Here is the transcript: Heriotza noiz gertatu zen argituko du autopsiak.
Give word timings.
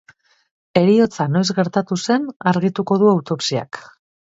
Heriotza 0.79 1.27
noiz 1.35 1.43
gertatu 1.59 1.99
zen 2.07 2.27
argituko 2.55 3.01
du 3.05 3.13
autopsiak. 3.15 3.85